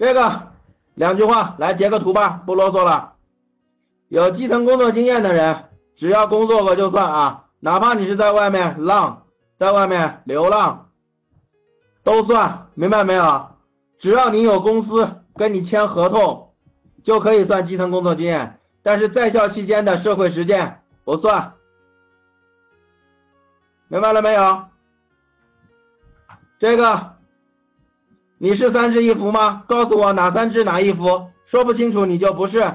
[0.00, 0.52] 这个
[0.94, 3.16] 两句话来截个图吧，不啰嗦了。
[4.08, 5.68] 有基层工作经验的人，
[5.98, 9.26] 只要工作过就算啊，哪怕你是在外面浪，
[9.58, 10.88] 在外面流浪，
[12.02, 13.50] 都算，明白没有？
[13.98, 16.54] 只要你有公司跟你签合同，
[17.04, 18.58] 就可以算基层工作经验。
[18.82, 21.52] 但是在校期间的社会实践不算，
[23.88, 24.64] 明白了没有？
[26.58, 27.19] 这个。
[28.42, 29.64] 你是三只一扶吗？
[29.68, 31.28] 告诉我哪三只哪一扶？
[31.50, 32.74] 说不清楚你就不是。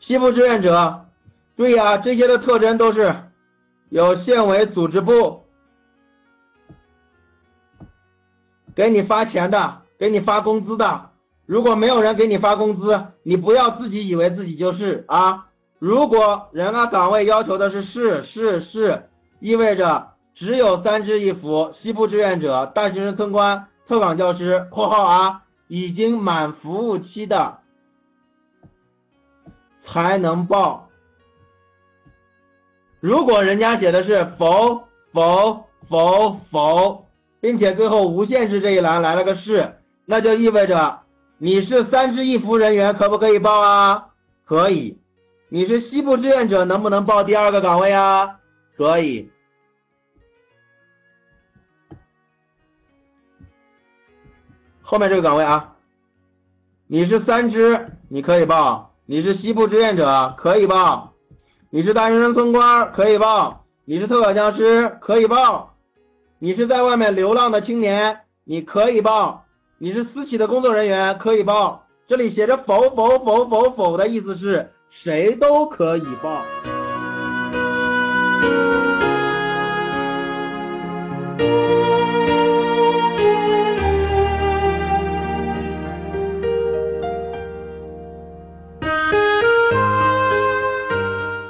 [0.00, 1.06] 西部志愿者，
[1.56, 3.14] 注意啊，这些的特征都是
[3.90, 5.44] 有县委组织部
[8.74, 11.10] 给你发钱的，给你发工资的。
[11.46, 15.46] 如果没有人给你发工资，你不要自己以为自己就是啊。
[15.78, 20.08] 如果人啊岗位要求的是是是是，意味着。
[20.42, 27.60] 只有三支一扶，西部志愿者、大学生村官、特岗教师（括号啊）已经满服务期的
[29.86, 30.88] 才能报。
[32.98, 34.82] 如果人家写的是否
[35.12, 37.06] 否否否，
[37.40, 41.02] 并且最后无限制这一栏来了个是，那就意味着
[41.38, 44.08] 你是三支一扶人员，可不可以报啊？
[44.44, 44.98] 可以。
[45.48, 48.40] 你是西部志愿者，能不能报第二个岗位啊？
[48.76, 49.30] 可以。
[54.92, 55.72] 后面这个岗位啊，
[56.86, 61.14] 你是三支，你可以报；你是西部志愿者，可以报；
[61.70, 65.70] 你是大学生村官，可以报；你是特岗教师，可以报；
[66.38, 69.46] 你是在外面流浪的青年，你可以报；
[69.78, 71.86] 你是私企的工作人员，可以报。
[72.06, 74.70] 这里写着否否否否否的意思是
[75.02, 76.42] 谁都可以报。